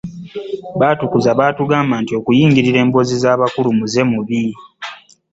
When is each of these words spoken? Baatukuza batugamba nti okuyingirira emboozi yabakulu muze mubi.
Baatukuza 0.79 1.29
batugamba 1.39 1.95
nti 2.01 2.11
okuyingirira 2.19 2.77
emboozi 2.83 3.15
yabakulu 3.23 3.69
muze 3.77 4.01
mubi. 4.11 4.41